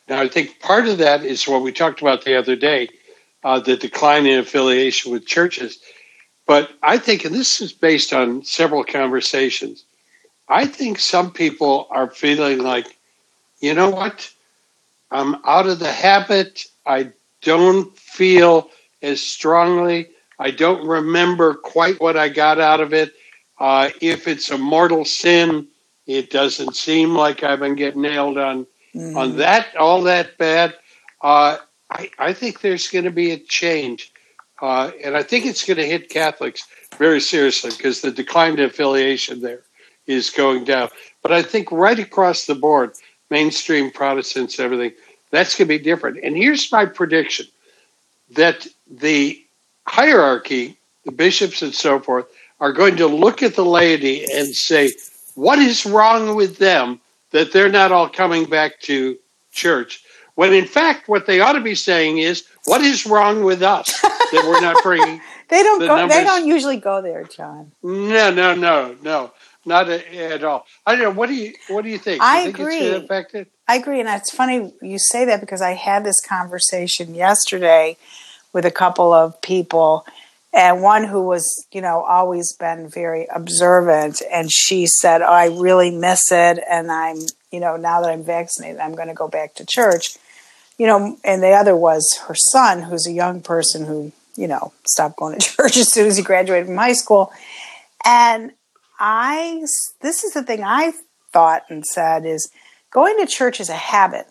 Now, 0.08 0.20
I 0.20 0.28
think 0.28 0.60
part 0.60 0.88
of 0.88 0.98
that 0.98 1.24
is 1.24 1.46
what 1.46 1.62
we 1.62 1.72
talked 1.72 2.00
about 2.00 2.24
the 2.24 2.36
other 2.36 2.56
day 2.56 2.88
uh, 3.44 3.60
the 3.60 3.76
decline 3.76 4.26
in 4.26 4.38
affiliation 4.38 5.12
with 5.12 5.26
churches. 5.26 5.78
But 6.46 6.70
I 6.82 6.98
think, 6.98 7.24
and 7.24 7.34
this 7.34 7.60
is 7.60 7.72
based 7.72 8.12
on 8.12 8.44
several 8.44 8.84
conversations, 8.84 9.84
I 10.48 10.66
think 10.66 10.98
some 10.98 11.32
people 11.32 11.86
are 11.90 12.10
feeling 12.10 12.58
like, 12.58 12.98
you 13.60 13.74
know 13.74 13.90
what? 13.90 14.30
I'm 15.10 15.36
out 15.44 15.66
of 15.66 15.78
the 15.78 15.92
habit. 15.92 16.64
I 16.84 17.12
don't 17.42 17.96
feel 17.96 18.70
as 19.02 19.20
strongly. 19.22 20.08
I 20.38 20.50
don't 20.50 20.86
remember 20.86 21.54
quite 21.54 22.00
what 22.00 22.16
I 22.16 22.28
got 22.28 22.58
out 22.60 22.80
of 22.80 22.92
it. 22.92 23.14
Uh, 23.58 23.90
if 24.00 24.26
it's 24.26 24.50
a 24.50 24.58
mortal 24.58 25.04
sin, 25.04 25.68
it 26.06 26.30
doesn't 26.30 26.74
seem 26.74 27.14
like 27.14 27.42
I've 27.42 27.60
been 27.60 27.76
getting 27.76 28.02
nailed 28.02 28.36
on 28.36 28.66
mm. 28.94 29.16
on 29.16 29.36
that 29.36 29.74
all 29.76 30.02
that 30.02 30.36
bad. 30.36 30.74
Uh, 31.22 31.58
I, 31.90 32.10
I 32.18 32.32
think 32.32 32.60
there's 32.60 32.88
going 32.88 33.04
to 33.04 33.10
be 33.10 33.30
a 33.30 33.38
change, 33.38 34.12
uh, 34.60 34.90
and 35.02 35.16
I 35.16 35.22
think 35.22 35.46
it's 35.46 35.64
going 35.64 35.76
to 35.76 35.86
hit 35.86 36.10
Catholics 36.10 36.66
very 36.98 37.20
seriously 37.20 37.70
because 37.70 38.00
the 38.00 38.10
decline 38.10 38.54
in 38.54 38.60
affiliation 38.60 39.40
there 39.40 39.62
is 40.06 40.30
going 40.30 40.64
down. 40.64 40.88
But 41.22 41.32
I 41.32 41.42
think 41.42 41.70
right 41.72 41.98
across 41.98 42.46
the 42.46 42.54
board, 42.54 42.92
mainstream 43.30 43.90
Protestants, 43.90 44.58
everything, 44.58 44.92
that's 45.30 45.56
going 45.56 45.68
to 45.68 45.78
be 45.78 45.82
different. 45.82 46.18
And 46.22 46.36
here's 46.36 46.70
my 46.70 46.86
prediction 46.86 47.46
that 48.30 48.66
the 48.90 49.42
hierarchy, 49.86 50.76
the 51.04 51.12
bishops 51.12 51.62
and 51.62 51.74
so 51.74 52.00
forth, 52.00 52.26
are 52.60 52.72
going 52.72 52.96
to 52.96 53.06
look 53.06 53.42
at 53.42 53.54
the 53.54 53.64
laity 53.64 54.24
and 54.24 54.54
say, 54.54 54.92
what 55.34 55.58
is 55.58 55.84
wrong 55.84 56.36
with 56.36 56.58
them 56.58 57.00
that 57.32 57.52
they're 57.52 57.68
not 57.68 57.92
all 57.92 58.08
coming 58.08 58.44
back 58.44 58.80
to 58.82 59.18
church? 59.52 60.04
When 60.36 60.52
in 60.52 60.66
fact, 60.66 61.08
what 61.08 61.26
they 61.26 61.40
ought 61.40 61.52
to 61.52 61.60
be 61.60 61.74
saying 61.74 62.18
is, 62.18 62.44
what 62.64 62.80
is 62.80 63.06
wrong 63.06 63.44
with 63.44 63.62
us 63.62 64.00
that 64.00 64.44
we're 64.46 64.60
not 64.60 64.82
bringing? 64.82 65.20
they 65.48 65.62
don't 65.62 65.78
the 65.80 65.86
go. 65.86 65.96
Numbers? 65.96 66.16
They 66.16 66.24
don't 66.24 66.46
usually 66.46 66.78
go 66.78 67.02
there, 67.02 67.24
John. 67.24 67.72
No, 67.82 68.30
no, 68.30 68.54
no, 68.54 68.96
no, 69.02 69.32
not 69.64 69.88
at 69.88 70.44
all. 70.44 70.66
I 70.86 70.92
don't 70.92 71.02
know. 71.02 71.10
What 71.10 71.28
do 71.28 71.34
you 71.34 71.54
What 71.68 71.84
do 71.84 71.90
you 71.90 71.98
think? 71.98 72.20
Do 72.20 72.26
you 72.26 72.32
I 72.32 72.44
think 72.44 72.58
agree. 72.58 72.90
I 73.66 73.76
agree, 73.76 74.00
and 74.00 74.08
it's 74.08 74.30
funny 74.30 74.74
you 74.82 74.98
say 74.98 75.24
that 75.24 75.40
because 75.40 75.62
I 75.62 75.72
had 75.72 76.04
this 76.04 76.20
conversation 76.20 77.14
yesterday 77.14 77.96
with 78.52 78.64
a 78.64 78.70
couple 78.70 79.12
of 79.12 79.40
people 79.40 80.06
and 80.54 80.82
one 80.82 81.04
who 81.04 81.22
was 81.22 81.66
you 81.72 81.82
know 81.82 82.02
always 82.04 82.54
been 82.54 82.88
very 82.88 83.26
observant 83.34 84.22
and 84.32 84.50
she 84.50 84.86
said 84.86 85.20
oh, 85.20 85.26
i 85.26 85.46
really 85.46 85.90
miss 85.90 86.30
it 86.30 86.62
and 86.70 86.90
i'm 86.90 87.18
you 87.50 87.60
know 87.60 87.76
now 87.76 88.00
that 88.00 88.10
i'm 88.10 88.24
vaccinated 88.24 88.78
i'm 88.78 88.94
going 88.94 89.08
to 89.08 89.14
go 89.14 89.28
back 89.28 89.54
to 89.54 89.66
church 89.66 90.16
you 90.78 90.86
know 90.86 91.18
and 91.24 91.42
the 91.42 91.50
other 91.50 91.76
was 91.76 92.18
her 92.26 92.34
son 92.34 92.82
who's 92.82 93.06
a 93.06 93.12
young 93.12 93.40
person 93.40 93.84
who 93.84 94.12
you 94.36 94.46
know 94.46 94.72
stopped 94.86 95.16
going 95.16 95.38
to 95.38 95.46
church 95.56 95.76
as 95.76 95.92
soon 95.92 96.06
as 96.06 96.16
he 96.16 96.22
graduated 96.22 96.66
from 96.66 96.76
high 96.76 96.92
school 96.92 97.32
and 98.04 98.52
i 98.98 99.62
this 100.00 100.24
is 100.24 100.32
the 100.32 100.42
thing 100.42 100.62
i 100.62 100.92
thought 101.32 101.62
and 101.68 101.84
said 101.84 102.24
is 102.24 102.50
going 102.90 103.18
to 103.18 103.26
church 103.26 103.60
is 103.60 103.68
a 103.68 103.74
habit 103.74 104.26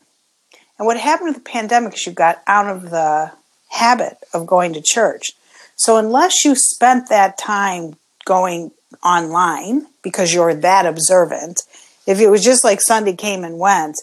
and 0.77 0.87
what 0.87 0.99
happened 0.99 1.29
with 1.29 1.43
the 1.43 1.49
pandemic 1.49 1.93
is 1.93 2.05
you 2.05 2.13
got 2.13 2.41
out 2.47 2.67
of 2.67 2.89
the 2.89 3.31
habit 3.69 4.17
of 4.33 4.47
going 4.47 4.73
to 4.73 4.81
church. 4.81 5.31
So 5.75 5.97
unless 5.97 6.45
you 6.45 6.55
spent 6.55 7.09
that 7.09 7.37
time 7.37 7.95
going 8.25 8.71
online 9.03 9.87
because 10.01 10.33
you're 10.33 10.53
that 10.53 10.85
observant, 10.85 11.61
if 12.05 12.19
it 12.19 12.29
was 12.29 12.43
just 12.43 12.63
like 12.63 12.81
Sunday 12.81 13.15
came 13.15 13.43
and 13.43 13.59
went, 13.59 13.97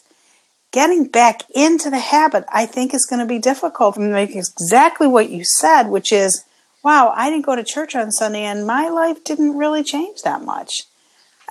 getting 0.72 1.06
back 1.06 1.42
into 1.54 1.90
the 1.90 1.98
habit, 1.98 2.44
I 2.48 2.66
think 2.66 2.94
is 2.94 3.06
going 3.08 3.20
to 3.20 3.26
be 3.26 3.38
difficult. 3.38 3.96
And 3.96 4.16
exactly 4.16 5.06
what 5.06 5.30
you 5.30 5.44
said, 5.44 5.84
which 5.84 6.12
is, 6.12 6.44
wow, 6.82 7.12
I 7.14 7.30
didn't 7.30 7.46
go 7.46 7.56
to 7.56 7.64
church 7.64 7.94
on 7.94 8.10
Sunday 8.10 8.44
and 8.44 8.66
my 8.66 8.88
life 8.88 9.22
didn't 9.24 9.56
really 9.56 9.82
change 9.82 10.22
that 10.22 10.42
much. 10.42 10.82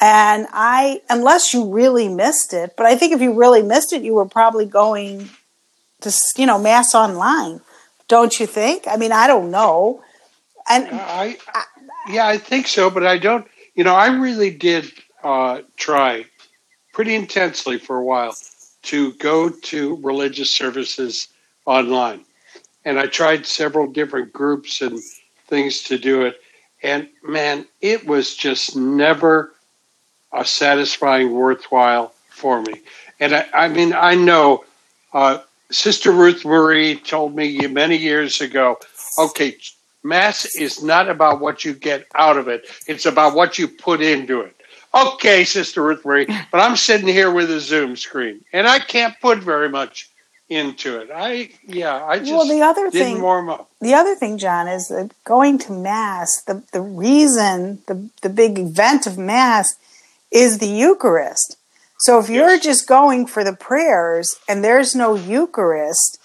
And 0.01 0.47
I, 0.51 1.01
unless 1.09 1.53
you 1.53 1.69
really 1.69 2.07
missed 2.07 2.53
it, 2.53 2.73
but 2.77 2.85
I 2.85 2.95
think 2.95 3.13
if 3.13 3.21
you 3.21 3.33
really 3.33 3.61
missed 3.61 3.91
it, 3.91 4.01
you 4.01 4.13
were 4.13 4.25
probably 4.25 4.65
going 4.65 5.29
to, 6.01 6.11
you 6.37 6.45
know, 6.45 6.57
mass 6.57 6.95
online. 6.95 7.61
Don't 8.07 8.39
you 8.39 8.47
think? 8.47 8.85
I 8.87 8.95
mean, 8.95 9.11
I 9.11 9.27
don't 9.27 9.51
know. 9.51 10.01
And 10.69 10.87
I, 10.91 11.37
I 11.53 11.63
yeah, 12.09 12.27
I 12.27 12.37
think 12.37 12.67
so, 12.67 12.89
but 12.89 13.05
I 13.05 13.17
don't. 13.17 13.47
You 13.75 13.83
know, 13.83 13.95
I 13.95 14.07
really 14.07 14.51
did 14.51 14.91
uh, 15.23 15.61
try 15.77 16.25
pretty 16.93 17.15
intensely 17.15 17.77
for 17.77 17.97
a 17.97 18.03
while 18.03 18.35
to 18.83 19.13
go 19.13 19.49
to 19.49 19.95
religious 20.01 20.49
services 20.51 21.27
online, 21.65 22.25
and 22.85 22.99
I 22.99 23.07
tried 23.07 23.45
several 23.45 23.87
different 23.87 24.33
groups 24.33 24.81
and 24.81 24.99
things 25.49 25.83
to 25.83 25.97
do 25.97 26.23
it. 26.23 26.41
And 26.81 27.09
man, 27.23 27.65
it 27.81 28.05
was 28.05 28.35
just 28.35 28.75
never 28.75 29.53
a 30.31 30.45
satisfying, 30.45 31.31
worthwhile 31.31 32.13
for 32.29 32.61
me. 32.61 32.81
And 33.19 33.35
I, 33.35 33.47
I 33.53 33.67
mean, 33.67 33.93
I 33.93 34.15
know 34.15 34.63
uh, 35.13 35.39
Sister 35.71 36.11
Ruth 36.11 36.45
Marie 36.45 36.95
told 36.95 37.35
me 37.35 37.67
many 37.67 37.97
years 37.97 38.41
ago 38.41 38.77
okay, 39.17 39.57
Mass 40.03 40.45
is 40.55 40.81
not 40.81 41.09
about 41.09 41.41
what 41.41 41.65
you 41.65 41.73
get 41.73 42.05
out 42.15 42.37
of 42.37 42.47
it, 42.47 42.65
it's 42.87 43.05
about 43.05 43.35
what 43.35 43.57
you 43.57 43.67
put 43.67 44.01
into 44.01 44.41
it. 44.41 44.55
Okay, 44.93 45.43
Sister 45.43 45.83
Ruth 45.83 46.05
Marie, 46.05 46.25
but 46.51 46.59
I'm 46.59 46.75
sitting 46.75 47.07
here 47.07 47.31
with 47.31 47.51
a 47.51 47.59
Zoom 47.59 47.95
screen 47.95 48.43
and 48.53 48.67
I 48.67 48.79
can't 48.79 49.19
put 49.21 49.39
very 49.39 49.69
much 49.69 50.09
into 50.49 50.99
it. 50.99 51.09
I 51.13 51.51
yeah, 51.65 52.03
I 52.03 52.19
just 52.19 52.31
well, 52.31 52.47
the 52.47 52.61
other 52.61 52.89
thing, 52.89 53.21
warm 53.21 53.49
up. 53.49 53.69
The 53.81 53.93
other 53.93 54.15
thing, 54.15 54.37
John, 54.37 54.67
is 54.67 54.87
that 54.87 55.11
going 55.23 55.59
to 55.59 55.71
mass. 55.71 56.41
The 56.41 56.63
the 56.73 56.81
reason 56.81 57.81
the 57.87 58.09
the 58.21 58.29
big 58.29 58.57
event 58.57 59.07
of 59.07 59.17
mass 59.17 59.75
is 60.31 60.57
the 60.59 60.67
Eucharist. 60.67 61.57
So 61.99 62.17
if 62.17 62.29
you're 62.29 62.51
yes. 62.51 62.63
just 62.63 62.87
going 62.87 63.25
for 63.27 63.43
the 63.43 63.53
prayers 63.53 64.37
and 64.47 64.63
there's 64.63 64.95
no 64.95 65.15
Eucharist, 65.15 66.17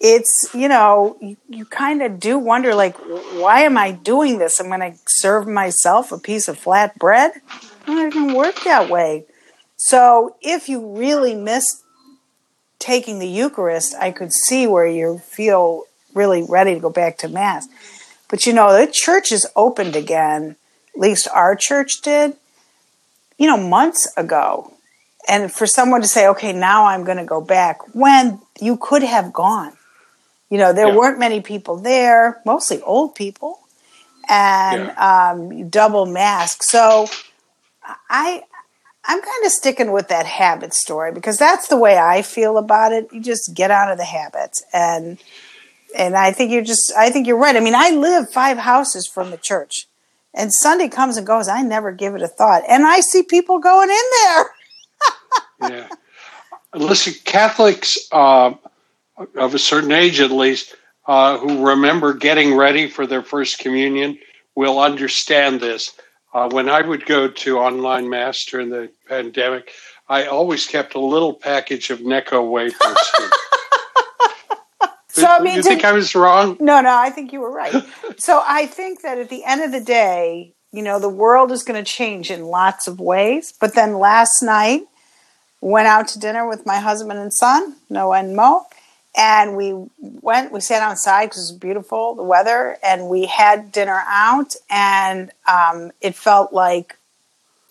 it's, 0.00 0.50
you 0.52 0.66
know, 0.66 1.16
you, 1.20 1.36
you 1.48 1.64
kind 1.66 2.02
of 2.02 2.18
do 2.18 2.36
wonder, 2.38 2.74
like, 2.74 2.96
why 2.96 3.60
am 3.60 3.78
I 3.78 3.92
doing 3.92 4.38
this? 4.38 4.58
I'm 4.58 4.68
going 4.68 4.80
to 4.80 4.98
serve 5.06 5.46
myself 5.46 6.10
a 6.10 6.18
piece 6.18 6.48
of 6.48 6.58
flat 6.58 6.98
bread? 6.98 7.32
It 7.86 8.10
doesn't 8.12 8.34
work 8.34 8.64
that 8.64 8.90
way. 8.90 9.26
So 9.76 10.36
if 10.40 10.68
you 10.68 10.96
really 10.96 11.34
miss 11.34 11.82
taking 12.80 13.20
the 13.20 13.28
Eucharist, 13.28 13.94
I 14.00 14.10
could 14.10 14.32
see 14.32 14.66
where 14.66 14.86
you 14.86 15.18
feel 15.18 15.84
really 16.12 16.42
ready 16.42 16.74
to 16.74 16.80
go 16.80 16.90
back 16.90 17.18
to 17.18 17.28
Mass. 17.28 17.68
But 18.28 18.46
you 18.46 18.52
know, 18.52 18.72
the 18.72 18.90
church 18.90 19.30
is 19.30 19.46
opened 19.54 19.94
again, 19.94 20.56
at 20.94 21.00
least 21.00 21.28
our 21.32 21.54
church 21.54 22.00
did, 22.02 22.34
you 23.38 23.46
know, 23.46 23.56
months 23.56 24.12
ago 24.16 24.74
and 25.28 25.52
for 25.52 25.66
someone 25.66 26.02
to 26.02 26.08
say, 26.08 26.26
okay, 26.28 26.52
now 26.52 26.86
I'm 26.86 27.04
going 27.04 27.18
to 27.18 27.24
go 27.24 27.40
back 27.40 27.94
when 27.94 28.40
you 28.60 28.76
could 28.76 29.02
have 29.02 29.32
gone. 29.32 29.72
You 30.48 30.58
know, 30.58 30.72
there 30.72 30.88
yeah. 30.88 30.96
weren't 30.96 31.18
many 31.18 31.40
people 31.40 31.76
there, 31.76 32.40
mostly 32.44 32.82
old 32.82 33.14
people, 33.14 33.60
and 34.28 34.86
yeah. 34.86 35.30
um, 35.30 35.68
double 35.68 36.06
mask. 36.06 36.62
So 36.64 37.06
I, 38.08 38.42
I'm 39.04 39.20
kind 39.20 39.46
of 39.46 39.52
sticking 39.52 39.92
with 39.92 40.08
that 40.08 40.26
habit 40.26 40.74
story 40.74 41.12
because 41.12 41.38
that's 41.38 41.68
the 41.68 41.78
way 41.78 41.98
I 41.98 42.22
feel 42.22 42.58
about 42.58 42.92
it. 42.92 43.08
You 43.12 43.20
just 43.20 43.54
get 43.54 43.70
out 43.70 43.90
of 43.90 43.98
the 43.98 44.04
habits 44.04 44.62
and 44.72 45.18
and 45.96 46.16
I 46.16 46.32
think 46.32 46.52
you're 46.52 46.62
just, 46.62 46.92
I 46.96 47.10
think 47.10 47.26
you're 47.26 47.38
right. 47.38 47.56
I 47.56 47.60
mean, 47.60 47.74
I 47.74 47.90
live 47.90 48.30
five 48.30 48.58
houses 48.58 49.06
from 49.12 49.30
the 49.30 49.36
church, 49.36 49.86
and 50.34 50.52
Sunday 50.52 50.88
comes 50.88 51.16
and 51.16 51.26
goes. 51.26 51.48
I 51.48 51.62
never 51.62 51.92
give 51.92 52.14
it 52.14 52.22
a 52.22 52.28
thought, 52.28 52.62
and 52.68 52.86
I 52.86 53.00
see 53.00 53.22
people 53.22 53.58
going 53.58 53.90
in 53.90 53.96
there. 54.22 54.44
yeah. 55.70 55.88
Listen, 56.74 57.14
Catholics 57.24 57.98
uh, 58.12 58.54
of 59.36 59.54
a 59.54 59.58
certain 59.58 59.92
age, 59.92 60.20
at 60.20 60.30
least, 60.30 60.76
uh, 61.06 61.38
who 61.38 61.66
remember 61.66 62.14
getting 62.14 62.54
ready 62.54 62.88
for 62.88 63.06
their 63.06 63.22
first 63.22 63.58
communion 63.58 64.18
will 64.54 64.78
understand 64.78 65.60
this. 65.60 65.92
Uh, 66.32 66.48
when 66.50 66.68
I 66.68 66.80
would 66.80 67.06
go 67.06 67.28
to 67.28 67.58
online 67.58 68.08
mass 68.08 68.44
during 68.44 68.70
the 68.70 68.90
pandemic, 69.08 69.72
I 70.08 70.26
always 70.26 70.66
kept 70.66 70.94
a 70.94 71.00
little 71.00 71.34
package 71.34 71.90
of 71.90 72.00
Necco 72.00 72.48
wafers. 72.48 72.80
so 75.08 75.26
I 75.26 75.40
mean, 75.40 75.56
you 75.56 75.62
think 75.62 75.84
I 75.84 75.92
was 75.92 76.14
wrong? 76.14 76.56
No, 76.60 76.80
no, 76.80 76.96
I 76.96 77.10
think 77.10 77.32
you 77.32 77.40
were 77.40 77.50
right. 77.50 77.74
so 78.16 78.42
I 78.46 78.66
think 78.66 79.02
that 79.02 79.18
at 79.18 79.28
the 79.28 79.44
end 79.44 79.62
of 79.62 79.72
the 79.72 79.80
day, 79.80 80.54
you 80.72 80.82
know, 80.82 81.00
the 81.00 81.08
world 81.08 81.50
is 81.50 81.64
going 81.64 81.82
to 81.82 81.88
change 81.90 82.30
in 82.30 82.44
lots 82.44 82.86
of 82.86 83.00
ways. 83.00 83.52
But 83.60 83.74
then 83.74 83.98
last 83.98 84.42
night, 84.42 84.82
went 85.60 85.88
out 85.88 86.08
to 86.08 86.18
dinner 86.18 86.48
with 86.48 86.64
my 86.64 86.78
husband 86.78 87.18
and 87.18 87.32
son, 87.32 87.76
Noah 87.88 88.20
and 88.20 88.36
Mo, 88.36 88.66
and 89.16 89.56
we 89.56 89.74
went. 89.98 90.52
We 90.52 90.60
sat 90.60 90.82
outside 90.82 91.26
because 91.26 91.50
it 91.50 91.52
was 91.52 91.58
beautiful, 91.58 92.14
the 92.14 92.22
weather, 92.22 92.76
and 92.82 93.08
we 93.08 93.26
had 93.26 93.72
dinner 93.72 94.02
out, 94.06 94.54
and 94.68 95.30
um, 95.48 95.92
it 96.00 96.14
felt 96.14 96.52
like, 96.52 96.96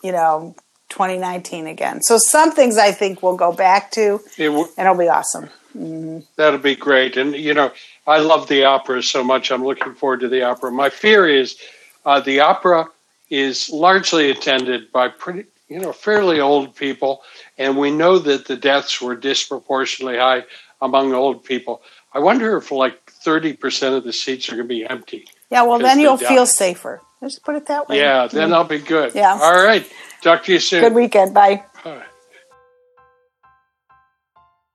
you 0.04 0.12
know, 0.12 0.56
2019 0.90 1.68
again. 1.68 2.02
So 2.02 2.18
some 2.18 2.52
things 2.52 2.78
I 2.78 2.92
think 2.92 3.24
we'll 3.24 3.38
go 3.38 3.52
back 3.52 3.92
to, 3.92 4.20
it 4.38 4.48
w- 4.48 4.68
and 4.78 4.86
it'll 4.86 4.98
be 4.98 5.08
awesome. 5.08 5.50
Mm-hmm. 5.78 6.20
That'll 6.36 6.60
be 6.60 6.76
great. 6.76 7.16
And, 7.16 7.36
you 7.36 7.54
know, 7.54 7.72
I 8.08 8.20
love 8.20 8.48
the 8.48 8.66
opera 8.66 9.04
so 9.04 9.24
much. 9.24 9.52
I'm 9.52 9.64
looking 9.64 9.94
forward 9.94 10.22
to 10.22 10.30
the 10.30 10.44
opera. 10.44 10.72
My 10.72 10.90
fear 10.90 11.28
is 11.28 11.58
uh, 12.06 12.20
the 12.20 12.40
opera 12.40 12.88
is 13.30 13.70
largely 13.70 14.32
attended 14.32 14.92
by 14.92 15.10
pretty, 15.10 15.46
you 15.68 15.80
know, 15.80 15.94
fairly 15.94 16.40
old 16.40 16.76
people. 16.76 17.22
And 17.58 17.78
we 17.78 17.92
know 17.92 18.18
that 18.18 18.48
the 18.48 18.56
deaths 18.56 19.00
were 19.00 19.16
disproportionately 19.16 20.18
high 20.18 20.44
among 20.82 21.14
old 21.14 21.44
people. 21.44 21.82
I 22.14 22.20
wonder 22.20 22.58
if 22.58 22.72
like 22.72 23.12
30% 23.24 23.98
of 23.98 24.04
the 24.04 24.14
seats 24.14 24.50
are 24.50 24.56
going 24.56 24.68
to 24.68 24.74
be 24.74 24.86
empty. 24.86 25.28
Yeah, 25.50 25.64
well, 25.64 25.80
then 25.80 26.00
you'll 26.00 26.18
feel 26.18 26.46
safer. 26.46 27.02
Let's 27.22 27.40
put 27.40 27.56
it 27.56 27.66
that 27.68 27.90
way. 27.90 27.98
Yeah, 27.98 28.28
then 28.28 28.46
mm-hmm. 28.46 28.54
I'll 28.54 28.64
be 28.64 28.80
good. 28.80 29.14
Yeah. 29.14 29.38
All 29.42 29.64
right. 29.64 29.86
Talk 30.22 30.44
to 30.46 30.54
you 30.54 30.60
soon. 30.60 30.82
Good 30.82 30.94
weekend. 30.94 31.34
Bye. 31.34 31.64
Bye. 31.84 32.04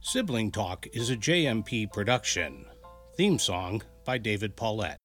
Sibling 0.00 0.50
Talk 0.50 0.86
is 0.92 1.08
a 1.08 1.16
JMP 1.16 1.90
production. 1.90 2.66
Theme 3.16 3.38
song 3.38 3.82
by 4.04 4.18
David 4.18 4.56
Paulette. 4.56 4.98